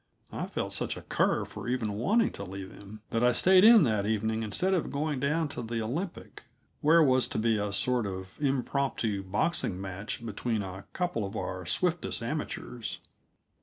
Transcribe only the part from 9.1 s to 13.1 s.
boxing match between a couple of our swiftest amateurs.